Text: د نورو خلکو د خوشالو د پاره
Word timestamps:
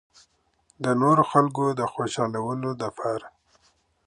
د 0.83 0.85
نورو 1.01 1.23
خلکو 1.31 1.63
د 1.79 1.81
خوشالو 1.93 2.71
د 2.81 2.83
پاره 2.97 3.27